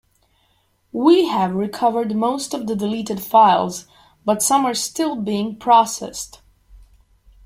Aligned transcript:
We 0.91 1.27
have 1.27 1.53
recovered 1.53 2.15
most 2.15 2.55
of 2.55 2.65
the 2.65 2.75
deleted 2.75 3.21
files, 3.21 3.85
but 4.25 4.41
some 4.41 4.65
are 4.65 4.73
still 4.73 5.15
being 5.15 5.55
processed. 5.59 6.41